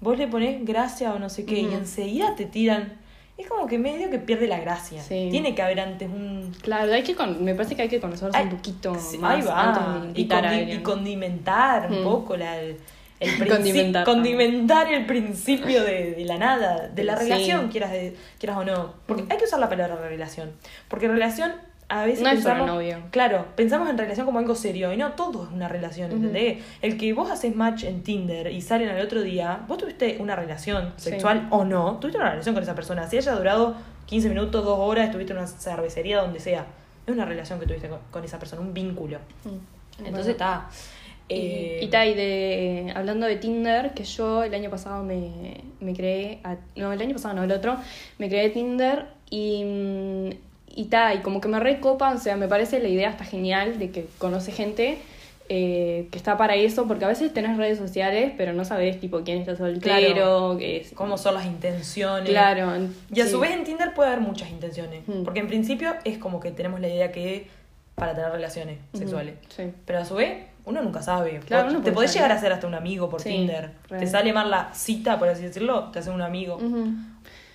[0.00, 2.94] Vos le ponés gracia o no sé qué, y enseguida te tiran.
[3.40, 5.02] Es como que medio que pierde la gracia.
[5.02, 5.28] Sí.
[5.30, 6.52] Tiene que haber antes un.
[6.62, 9.36] Claro, hay que con- me parece que hay que conocerse Ay, un poquito sí, más
[9.36, 9.68] ahí va.
[10.02, 12.04] antes de y, a condimentar un Mm.
[12.04, 12.76] poco la, el,
[13.48, 14.04] Condimentar.
[14.04, 17.24] condimentar el principio de, de la nada, de la Sí.
[17.24, 18.94] relación, quieras, de- quieras o no.
[19.06, 19.28] Porque Mm.
[19.32, 20.52] hay que usar la palabra relación.
[20.88, 21.52] Porque relación
[21.90, 22.98] a veces No es pensamos, novio.
[23.10, 26.10] Claro, pensamos en relación como algo serio y no todo es una relación.
[26.12, 26.62] ¿entendés?
[26.82, 30.36] El que vos haces match en Tinder y salen al otro día, vos tuviste una
[30.36, 31.10] relación Sí.
[31.10, 33.74] sexual o no, tuviste una relación con esa persona, si haya durado
[34.06, 36.64] 15 minutos, dos horas, estuviste en una cervecería, donde sea,
[37.06, 39.18] es una relación que tuviste con, con esa persona, un vínculo.
[39.44, 40.04] Mm.
[40.06, 40.68] Entonces está.
[41.28, 45.60] Y- eh, y, ta, y de, hablando de Tinder, que yo el año pasado me,
[45.80, 47.76] me creé, a- no, el año pasado no, el otro,
[48.18, 50.30] me creé Tinder y, mm,
[50.74, 53.78] y ta, y como que me recopa, o sea, me parece la idea está genial
[53.78, 54.98] de que conoce gente
[55.52, 59.22] eh, que está para eso, porque a veces tenés redes sociales, pero no sabes tipo
[59.24, 59.82] quién está soltero,
[60.14, 60.56] Claro.
[60.58, 62.28] que es, cómo son las intenciones.
[62.30, 62.70] Claro.
[63.12, 63.32] Y a sí.
[63.32, 65.02] su vez en Tinder puede haber muchas intenciones.
[65.08, 65.24] Mm.
[65.24, 67.48] Porque en principio es como que tenemos la idea que
[67.96, 69.34] para tener relaciones sexuales.
[69.48, 69.64] Sí.
[69.84, 71.40] Pero a su vez, uno nunca sabe.
[71.40, 73.72] Claro, uno te podés llegar a ser hasta un amigo por Sí, Tinder.
[73.88, 74.00] real.
[74.00, 76.60] Te sale mal la cita, por así decirlo, te hacen un amigo.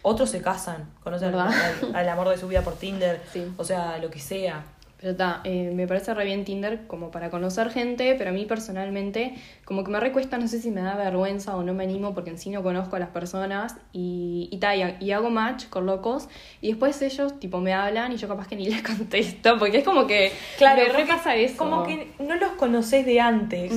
[0.08, 1.54] Otros se casan, conocen al, ¿Verdad?
[1.90, 3.22] al- al amor de su vida por Tinder.
[3.34, 3.44] Sí.
[3.58, 4.64] O sea, lo que sea.
[4.98, 9.36] Pero está, me parece re bien Tinder como para conocer gente, pero a mí personalmente
[9.66, 12.30] como que me recuesta, no sé si me da vergüenza o no me animo porque
[12.30, 15.86] en sí no conozco a las personas y, y, ta, y, y hago match con
[15.86, 16.30] locos
[16.62, 19.84] y después ellos tipo me hablan y yo capaz que ni les contesto porque es
[19.84, 21.58] como que me porque repasa eso.
[21.58, 23.74] Como que no los conoces de antes.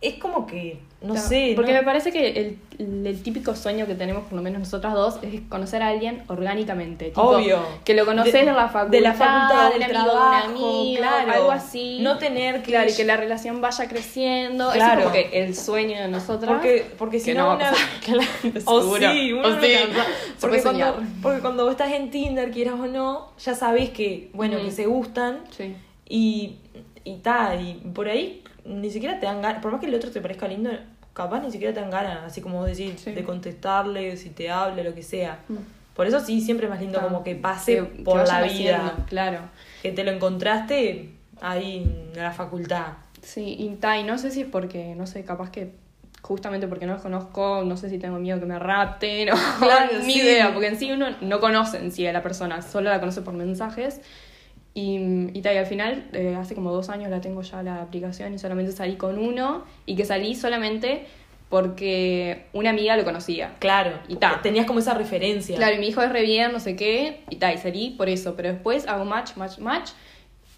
[0.00, 1.52] Es como que, no sé.
[1.56, 4.94] Porque no- me parece que el, el típico sueño que tenemos, por lo menos nosotras
[4.94, 7.06] dos, es conocer a alguien orgánicamente.
[7.06, 7.60] Tipo, Obvio.
[7.84, 10.96] Que lo conoces de, la facultad, de la facultad, un del amigo, trabajo, un amigo,
[10.98, 11.32] claro.
[11.32, 11.98] algo así.
[12.00, 14.68] No tener que- Claro, y que la relación vaya creciendo.
[14.68, 15.00] Eso Claro.
[15.00, 16.50] es como que el sueño de nosotras.
[16.52, 17.72] Porque, porque si no, una-
[18.66, 19.72] o sí, uno O sí.
[20.40, 24.64] porque, cuando, porque cuando estás en Tinder, quieras o no, ya sabes que, bueno, Mm.
[24.64, 25.74] que se gustan Sí.
[26.08, 26.56] y,
[27.04, 30.10] y tal, y por ahí ni siquiera te dan ganas, por más que el otro
[30.10, 30.70] te parezca lindo,
[31.12, 33.12] capaz ni siquiera te dan ganas, así como vos decís, Sí.
[33.12, 35.40] de contestarle, si te habla, lo que sea.
[35.48, 35.56] Mm.
[35.94, 37.12] Por eso sí, siempre es más lindo Claro.
[37.12, 39.38] como que pase Que- que por la vayan vida, haciendo, Claro.
[39.82, 41.82] que te lo encontraste ahí
[42.14, 42.92] en la facultad.
[43.20, 45.72] Sí, y, ta, y no sé si es porque, no sé, capaz que
[46.22, 49.98] justamente porque no los conozco, no sé si tengo miedo que me rapten o Claro,
[50.04, 50.20] ni sí.
[50.20, 53.20] idea, porque en sí uno no conoce en sí a la persona, solo la conoce
[53.22, 54.00] por mensajes.
[54.74, 57.82] Y, y, ta, y al final, eh, hace como dos años la tengo ya la
[57.82, 61.06] aplicación y solamente salí con uno y que salí solamente
[61.50, 63.56] porque una amiga lo conocía.
[63.58, 64.40] Claro, Y porque ta.
[64.42, 65.54] tenías como esa referencia.
[65.56, 68.08] Claro, y mi hijo es re bien, no sé qué, y ta, y salí por
[68.08, 69.90] eso, pero después hago match, match, match,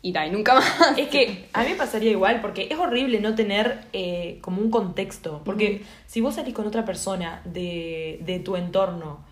[0.02, 0.72] y ta, y nunca más.
[0.96, 4.70] Es que a mí me pasaría igual, porque es horrible no tener eh, como un
[4.70, 5.42] contexto.
[5.44, 9.24] Porque si vos salís con otra persona de, de tu entorno,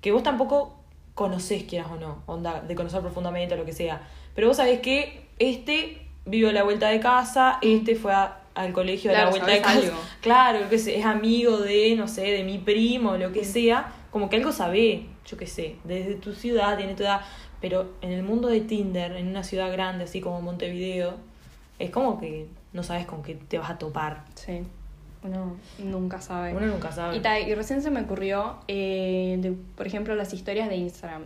[0.00, 0.80] que vos tampoco
[1.14, 4.02] conocés, quieras o no, onda, de conocer profundamente o lo que sea,
[4.34, 8.72] pero vos sabés que este vive a la vuelta de casa, este fue a- al
[8.72, 9.78] colegio a la vuelta de casa.
[9.78, 9.96] algo.
[10.20, 14.30] Claro, qué sé, es amigo de, no sé, de mi primo lo que sea, como
[14.30, 17.20] que algo sabe, yo qué sé, desde tu ciudad, tiene tu edad,
[17.60, 21.14] pero en el mundo de Tinder, en una ciudad grande así como Montevideo,
[21.78, 24.24] es como que no sabes con qué te vas a topar.
[24.34, 24.62] Sí,
[25.24, 26.54] uno nunca sabe.
[26.54, 27.16] Uno nunca sabe.
[27.16, 31.24] Y, ta, y recién se me ocurrió, eh, de, por ejemplo, las historias de Instagram,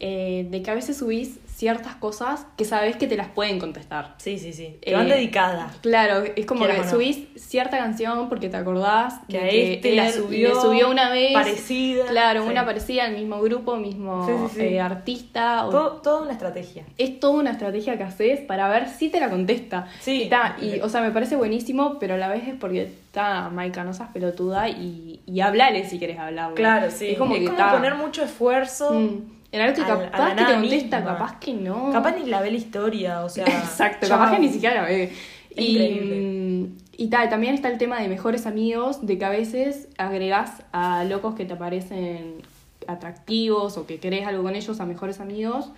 [0.00, 4.14] eh, de que a veces subís ciertas cosas que sabes que te las pueden contestar.
[4.16, 4.64] Sí, sí, sí.
[4.80, 5.76] Eh, Te van dedicadas.
[5.82, 6.88] Claro, es como que no.
[6.88, 11.10] subís cierta canción porque te acordás Que de a este la subió le subió una
[11.10, 11.34] vez.
[11.34, 12.06] parecida.
[12.06, 12.48] Claro, Sí.
[12.48, 14.60] una parecida al mismo grupo, mismo Sí, sí, sí.
[14.68, 15.66] eh, artista.
[15.66, 16.84] o- Todo, toda una estrategia.
[16.96, 19.86] es toda una estrategia que haces para ver si te la contesta.
[20.00, 20.22] Sí.
[20.22, 23.50] Y, ta, y, o sea, me parece buenísimo, pero a la vez es porque está,
[23.50, 26.54] Maika, no seas pelotuda y, y hablale si quieres hablarle.
[26.54, 27.08] Claro, sí.
[27.08, 28.94] Es como, que ta, poner mucho esfuerzo.
[28.94, 31.12] mm, en algo que capaz que te contesta, misma.
[31.12, 31.90] capaz que no.
[31.92, 33.44] Capaz ni la ve la historia, o sea.
[33.46, 35.12] Exacto, capaz que ni siquiera la ve.
[35.56, 40.62] Y, y tal, también está el tema de mejores amigos, de que a veces agregás
[40.72, 42.42] a locos que te parecen
[42.86, 45.70] atractivos o que querés algo con ellos a mejores amigos.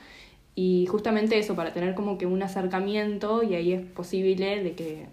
[0.54, 5.06] Y justamente eso, para tener como que un acercamiento y ahí es posible de que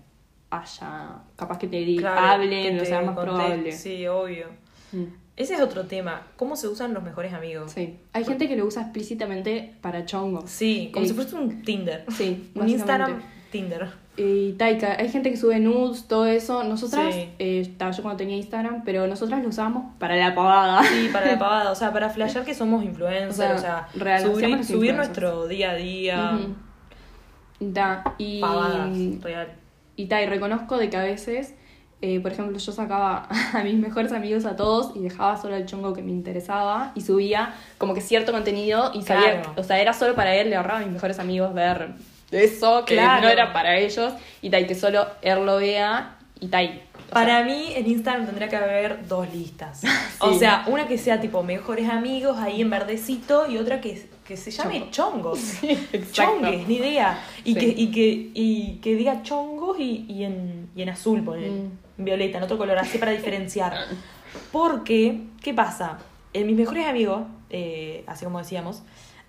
[0.49, 3.71] haya, capaz que te Claro, hablen, que o te sea más probable.
[3.71, 4.47] Sí, obvio.
[4.91, 5.03] Mm.
[5.39, 6.27] Ese es otro tema.
[6.35, 7.71] ¿Cómo se usan los mejores amigos?
[7.71, 7.97] Sí.
[8.13, 10.49] Hay gente que lo usa explícitamente para chongos.
[10.51, 12.05] Sí, como Eh, si fuese un Tinder.
[12.15, 12.69] Sí, Un.
[12.69, 13.21] Instagram
[13.51, 13.89] Tinder.
[14.17, 16.63] Y Taika, hay gente que sube nudes, todo eso.
[16.65, 17.29] Nosotras, Sí.
[17.39, 20.83] eh, ta, yo cuando tenía Instagram, pero nosotras lo usábamos para la pavada.
[20.83, 23.87] Sí, para la pavada, o sea, para flashear que somos influencers, O sea, o sea,
[23.95, 27.71] real, subir, subir nuestro día a día, Ujú.
[27.73, 28.89] Ta, y, pavadas,
[29.21, 29.47] real.
[29.95, 31.55] y, ta, y reconozco de que a veces,
[32.01, 35.65] eh, por ejemplo, yo sacaba a mis mejores amigos a todos y dejaba solo el
[35.65, 39.53] chongo que me interesaba y subía como que cierto contenido y sabía, Claro.
[39.57, 41.91] o sea, era solo para él, le ahorraba a mis mejores amigos ver
[42.31, 43.23] eso, que Claro.
[43.23, 46.67] no era para ellos, y ta, y que solo él lo vea y ta, y,
[46.67, 49.81] o sea, Para mí en Instagram tendría que haber dos listas.
[50.21, 54.37] O sea, una que sea tipo mejores amigos ahí en verdecito y otra que, que
[54.37, 55.63] se llame chongos.
[55.63, 56.11] exacto.
[56.11, 57.19] Chongues, ni idea.
[57.43, 57.59] Y, Sí.
[57.59, 61.71] que, y, que, y que diga chongos y, y, en, y en azul, poner, Mm.
[61.99, 63.73] Violeta, en otro color, así para diferenciar.
[64.51, 65.99] Porque, ¿qué pasa?
[66.33, 68.83] En mis mejores amigos, eh, así como decíamos,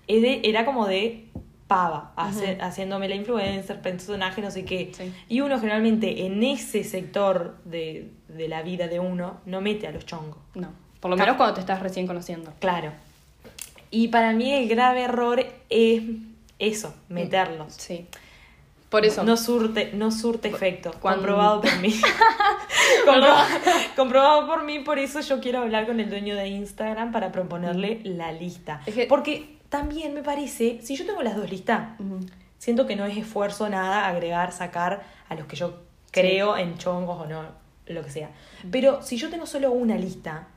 [0.07, 1.27] de- era como de
[1.67, 4.91] pava, hace- haciéndome la influencer, personaje, no sé qué.
[4.95, 5.13] Sí.
[5.29, 9.91] Y uno generalmente en ese sector de, de la vida de uno no mete a
[9.91, 10.37] los chongos.
[10.53, 12.51] No, por lo menos cuando te estás recién conociendo.
[12.59, 12.91] Claro.
[13.89, 16.01] Y para mí el grave error es
[16.59, 17.73] eso, meterlos.
[17.73, 18.05] Sí.
[18.91, 19.23] Por eso.
[19.23, 20.91] No surte, no surte efecto.
[21.01, 21.95] Cuando- Comprobado por mí.
[23.05, 23.45] comprobado,
[23.95, 28.01] comprobado por mí, por eso yo quiero hablar con el dueño de Instagram para proponerle
[28.03, 28.81] la lista.
[28.85, 31.89] Es que- Porque también me parece, si yo tengo las dos listas,
[32.57, 35.79] siento que no es esfuerzo nada agregar, sacar a los que yo
[36.11, 37.43] creo en chongos o no,
[37.87, 38.29] lo que sea.
[38.69, 40.47] Pero si yo tengo solo una lista,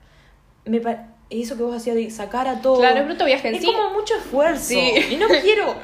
[0.65, 2.81] me pa- eso que vos hacías de sacar a todos.
[2.81, 3.67] Claro, es bruto viaje en es sí.
[3.73, 4.65] como mucho esfuerzo.
[4.71, 4.93] Sí.
[5.11, 5.75] Y no quiero.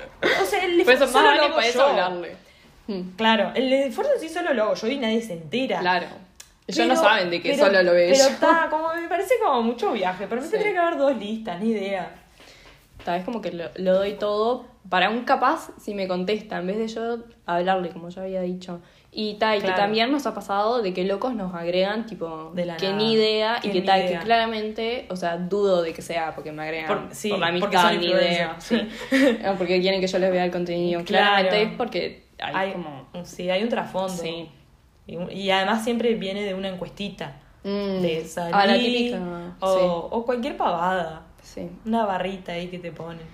[0.42, 1.86] O sea, el esfuerzo más solo vale lo hago para eso yo.
[1.86, 2.36] hablarle.
[2.86, 5.80] Mm, Claro, el esfuerzo sí solo lo hago yo y nadie se entera.
[5.80, 6.06] Claro.
[6.66, 8.28] Ellos Pero- no saben de que pero- solo lo ve Pero ella.
[8.28, 10.26] está, como me parece como mucho viaje.
[10.26, 10.52] Para mí Sí.
[10.52, 12.10] tendría que haber dos listas, ni idea.
[13.04, 16.66] Tal vez como que lo, lo doy todo para un capaz si me contesta, en
[16.66, 18.80] vez de yo hablarle, como ya había dicho,
[19.12, 19.82] Y tal, y que Claro.
[19.82, 22.98] también nos ha pasado de que locos nos agregan, tipo, De la que nada.
[22.98, 26.52] ni idea, Que y que tal, que claramente, o sea, dudo de que sea porque
[26.52, 28.76] me agregan Por- por, sí, la porque amistad, ni idea, sí.
[29.48, 31.02] O porque quieren que yo les vea el contenido.
[31.04, 31.24] Claro.
[31.26, 33.06] Claramente es porque hay, Hay, como...
[33.24, 34.10] sí, hay un trasfondo.
[34.16, 34.48] Sí.
[35.08, 37.36] Y, y además siempre viene de una encuestita.
[37.64, 38.00] Mm.
[38.02, 38.54] De salir.
[38.54, 39.18] Ah, la típica,
[39.58, 39.80] O, sí.
[40.10, 41.22] o cualquier pavada.
[41.42, 41.68] Sí.
[41.84, 43.26] Una barrita ahí que te ponen.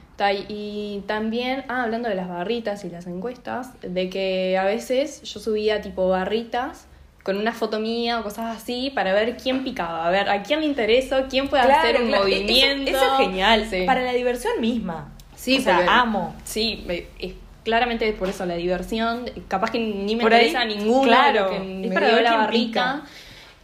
[0.49, 5.41] Y también, ah, hablando de las barritas y las encuestas, de que a veces yo
[5.41, 6.87] subía tipo barritas
[7.23, 10.61] con una foto mía o cosas así para ver quién picaba, a ver a quién
[10.61, 12.91] le interesó, quién puede hacer un claro, eso- movimiento.
[12.91, 13.67] Eso, es genial.
[13.69, 13.83] Sí.
[13.85, 15.13] Para la diversión misma.
[15.35, 16.35] Sí, o sea, porque- amo.
[16.45, 16.87] Sí,
[17.19, 17.33] es
[17.65, 21.93] claramente por eso la diversión, capaz que ni me Por ahí, interesa ninguna claro, es
[21.93, 23.03] para dio ver la barrita.
[23.03, 23.03] pica.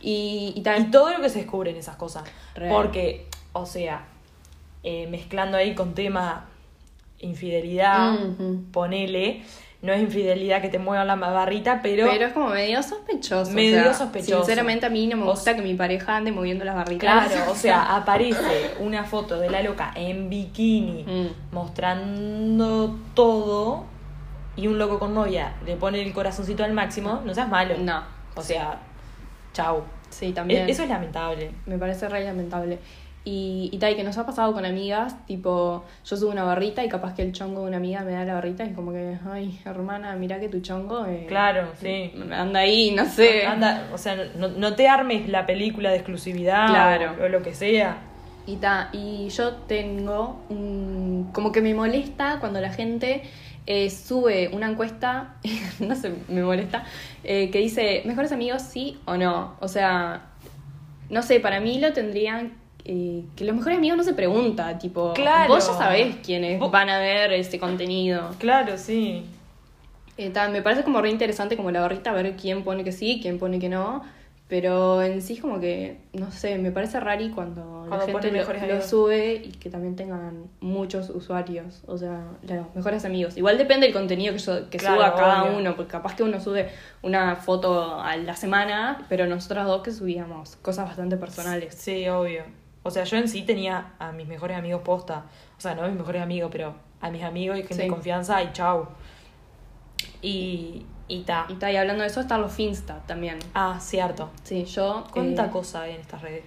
[0.01, 0.91] Y, y Y tal.
[0.91, 2.25] todo lo que se descubre en esas cosas.
[2.57, 2.73] Real.
[2.75, 4.05] Porque, o sea,
[4.83, 6.47] eh, mezclando ahí con tema
[7.18, 8.64] infidelidad, Ujú.
[8.73, 9.42] ponele,
[9.81, 13.51] no es infidelidad que te muevan la barrita, pero, Pero es como medio sospechoso.
[13.51, 14.38] o Medio sea, sospechoso.
[14.45, 17.29] Sinceramente a mí no me gusta que mi pareja ande moviendo las barritas.
[17.29, 21.55] claro, o sea, aparece una foto de la loca en bikini Mm.
[21.55, 23.85] mostrando todo
[24.57, 27.75] y un loco con novia le pone el corazoncito al máximo, no seas malo.
[27.79, 28.03] No.
[28.35, 28.79] O sea,
[29.53, 29.83] chau.
[30.11, 30.68] Sí, también.
[30.68, 31.53] E- Eso es lamentable.
[31.66, 32.79] Me parece re lamentable.
[33.25, 36.89] Y, y tal, que nos ha pasado con amigas, tipo, yo subo una barrita y
[36.89, 39.17] capaz que el chongo de una amiga me da la barrita y es como que,
[39.31, 42.13] ay, hermana, mira que tu chongo eh, Claro, sí.
[42.33, 43.47] anda ahí, no sé.
[43.47, 47.13] Anda, o sea, no, no te armes la película de exclusividad Claro.
[47.21, 47.99] o, o lo que sea.
[48.45, 53.23] Y ta, y yo tengo un, como que me molesta cuando la gente
[53.67, 55.37] eh, sube una encuesta,
[55.79, 56.83] no sé, me molesta,
[57.23, 59.55] eh, que dice, ¿mejores amigos sí o no?
[59.61, 60.23] O sea,
[61.09, 62.61] no sé, para mí lo tendrían...
[62.85, 65.55] eh, que los mejores amigos no se pregunta, tipo, Claro.
[65.55, 68.31] vos ya sabés quiénes Vos- van a ver este contenido.
[68.38, 69.25] Claro, sí.
[70.18, 73.18] Eh, ta, me parece como re interesante como la barrita ver quién pone que sí,
[73.23, 74.03] quién pone que no.
[74.49, 78.66] Pero en sí es como que, no sé, me parece rari cuando, Cuando la gente
[78.68, 81.83] lo, sube y que también tengan muchos usuarios.
[81.87, 83.38] O sea, los mejores amigos.
[83.38, 85.57] Igual depende del contenido que, yo- que Claro, suba cada obvio.
[85.59, 86.68] uno, porque capaz que uno sube
[87.01, 91.75] una foto a la semana, pero nosotras dos que subíamos cosas bastante personales.
[91.75, 92.42] Sí, obvio.
[92.85, 95.25] O sea, yo en sí tenía a mis mejores amigos posta.
[95.57, 97.83] O sea, no a mis mejores amigos, pero a mis amigos y gente Sí.
[97.83, 98.88] de confianza y chau.
[100.21, 101.47] Y, y ta.
[101.49, 103.38] Y, ta, y hablando de eso, están los Finsta también.
[103.55, 104.31] Ah, cierto.
[104.45, 105.05] Sí, yo...
[105.12, 106.45] ¿Cuánta eh, cosa hay en estas redes?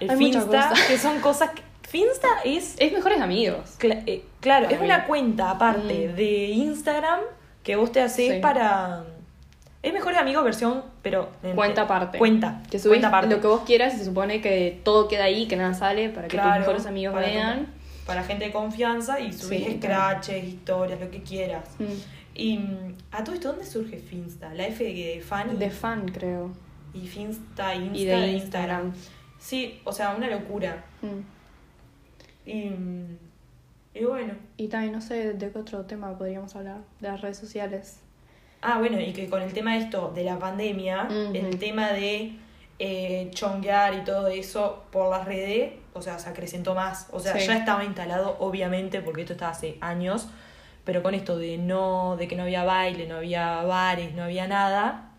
[0.00, 1.62] El Hay Finsta, que son cosas que...
[1.88, 2.76] Finsta es...
[2.78, 3.76] Es mejores amigos.
[3.78, 4.86] cla- eh, claro, Para es mí.
[4.86, 6.16] una cuenta aparte Mm.
[6.16, 7.20] de Instagram
[7.62, 8.40] que vos te haces Sí.
[8.40, 9.04] para...
[9.82, 11.30] Es mejores amigos versión, pero...
[11.42, 12.18] en- Cuenta aparte.
[12.18, 12.62] Cuenta.
[12.70, 13.34] Que subís cuenta aparte.
[13.34, 16.28] lo que vos quieras y se supone que todo queda ahí, que nada sale para
[16.28, 17.66] que Claro, tus mejores amigos para vean.
[18.06, 21.64] para gente de confianza y subís Sí, scratches, historias, lo que quieras.
[21.78, 21.84] Mm.
[22.34, 24.52] Y mm, a todo esto, ¿dónde surge Finsta?
[24.54, 26.50] La F de Fanny De fan, creo.
[26.92, 28.92] y Finsta, Insta, Y de Instagram.
[29.38, 30.84] Sí, o sea, una locura.
[31.00, 32.48] Mm.
[32.50, 32.74] Y,
[33.94, 34.34] y bueno.
[34.56, 36.78] Y también no sé de qué otro tema podríamos hablar.
[37.00, 38.00] De las redes sociales.
[38.62, 42.32] Ah, bueno, y que con el tema de esto, de la pandemia, el tema de
[42.78, 47.08] eh, chonguear y todo eso por las redes, o sea, se acrecentó más.
[47.12, 47.46] O sea, Sí.
[47.46, 50.28] ya estaba instalado, obviamente, porque esto estaba hace años,
[50.84, 54.46] pero con esto de no, de que no había baile, no había bares, no había
[54.46, 55.09] nada,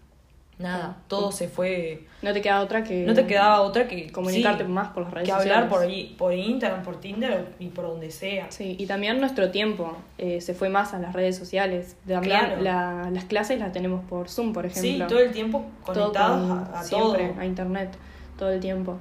[0.61, 1.03] nada, Sí.
[1.07, 2.05] todo se fue.
[2.21, 3.05] No te queda otra que.
[3.05, 5.55] No te quedaba otra que Comunicarte sí, más por las redes que sociales.
[5.57, 8.51] hablar por ahí, por Instagram, por Tinder y por donde sea.
[8.51, 11.97] Sí, y también nuestro tiempo eh, se fue más a las redes sociales.
[12.07, 12.61] También Claro.
[12.61, 15.07] la- las clases las tenemos por Zoom, por Sí, ejemplo.
[15.07, 17.17] todo el tiempo Todo conectados con- a, a todo.
[17.39, 17.89] a internet,
[18.37, 18.97] todo el tiempo.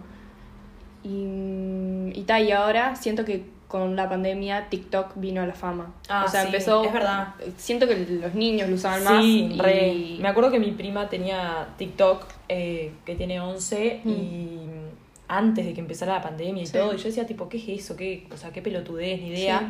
[1.02, 5.94] Y, y tal, y ahora siento que con la pandemia TikTok vino a la fama.
[6.08, 6.82] Ah, o sea, sí, empezó.
[6.84, 7.34] es verdad.
[7.56, 9.22] Siento que los niños lo usaban más.
[9.22, 10.16] Sí, y- re.
[10.20, 14.10] Me acuerdo que mi prima tenía TikTok, eh, que tiene 11, Mm.
[14.10, 14.60] y
[15.28, 16.72] antes de que empezara la pandemia y Sí.
[16.72, 17.94] todo, y yo decía, tipo, ¿qué es eso?
[17.96, 19.60] ¿Qué, o sea, qué pelotudez, ni idea.
[19.60, 19.66] Sí.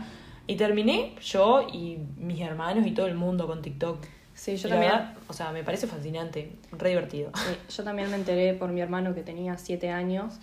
[0.47, 3.99] Y terminé yo y mis hermanos y todo el mundo con TikTok.
[4.33, 4.93] Sí, yo Y también.
[4.93, 7.31] verdad, o sea, me parece fascinante, re divertido.
[7.35, 10.41] Sí, yo también me enteré por mi hermano que tenía siete años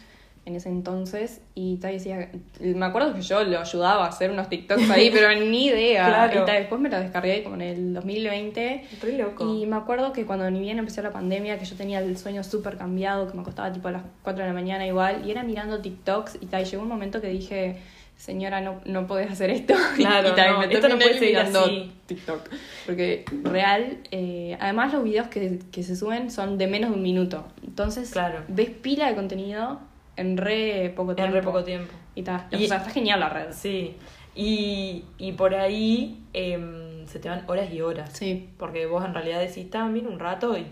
[0.48, 2.32] en ese entonces y tal decía,
[2.62, 6.06] me acuerdo que yo lo ayudaba a hacer unos TikToks ahí, pero ni idea.
[6.08, 6.42] Claro.
[6.42, 9.54] Y tal, después me lo descargué como en el 2020 Re loco.
[9.54, 12.44] y me acuerdo que cuando ni bien empezó la pandemia, que yo tenía el sueño
[12.46, 15.44] súper cambiado, que me acostaba tipo a las 4 de la mañana igual, y era
[15.44, 17.78] mirando TikToks y tal, y llegó un momento que dije,
[18.16, 19.74] señora, no, no podés hacer esto.
[19.98, 21.92] Claro, y tal, no, me esto no puede seguir así.
[22.06, 22.40] TikTok.
[22.86, 27.04] Porque real, eh, además los videos que, que se suben son de menos de un
[27.04, 27.44] minuto.
[27.66, 28.44] Entonces, Claro.
[28.48, 29.82] ves pila de contenido
[30.18, 31.28] en re poco tiempo.
[31.36, 31.94] En re poco tiempo.
[32.16, 33.52] Y, ta, Y- o sea, está genial la red.
[33.52, 33.96] Sí,
[34.36, 38.12] y, y por ahí em, se te van horas y horas.
[38.14, 38.50] Sí.
[38.58, 40.66] Porque vos en realidad decís, también un rato y.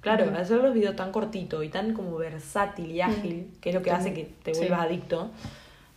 [0.00, 0.34] Claro, Ujú.
[0.36, 3.92] hacer los videos tan cortitos y tan como versátil y ágil, que es lo que
[3.92, 4.58] hace que te Sí.
[4.62, 5.30] vuelvas adicto,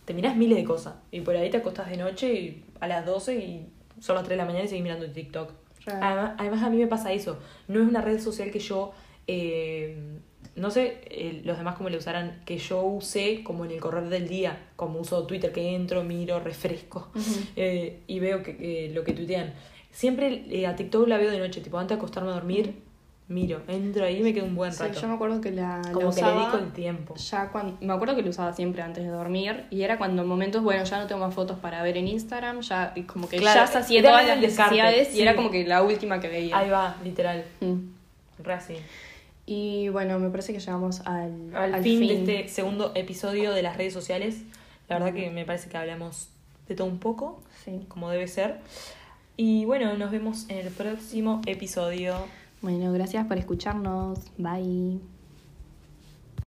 [0.04, 0.94] te miras miles de cosas.
[1.10, 3.66] Y por ahí te acostás de noche y a las 12 y
[4.00, 5.50] son las 3 de la mañana y seguís mirando TikTok.
[5.86, 7.38] Además, además a mí me pasa eso.
[7.66, 8.92] No es una red social que yo,
[9.26, 9.98] eh,
[10.56, 14.08] no sé eh, los demás cómo le usarán, que yo usé como en el correr
[14.08, 17.08] del día, como uso Twitter, que entro, miro, refresco
[17.56, 19.52] eh, y veo que, que lo que tuitean.
[19.90, 22.74] Siempre eh, a TikTok la veo de noche, tipo antes de acostarme a dormir,
[23.28, 25.00] miro, entro ahí y me quedo un buen Sí, rato.
[25.00, 27.14] yo me acuerdo que la, la como que le dedico el tiempo.
[27.16, 30.28] ya cuando me acuerdo que lo usaba siempre antes de dormir y era cuando en
[30.28, 33.38] momentos bueno ya no tengo más fotos para ver en Instagram ya y como que
[33.38, 35.18] Claro, ya sacié era todas las necesidades sí.
[35.18, 37.74] y era como que la última que veía Ahí va, literal, Mm.
[38.44, 38.74] re así.
[39.46, 43.76] Y bueno me parece que llegamos al, Al, fin, de este segundo episodio de las
[43.76, 44.42] redes sociales,
[44.88, 46.28] la verdad que me parece que hablamos
[46.68, 47.84] de todo un poco, sí.
[47.88, 48.58] como debe ser.
[49.36, 52.16] Y bueno, nos vemos en el próximo episodio.
[52.62, 54.18] bueno gracias por escucharnos.
[54.36, 55.15] Bye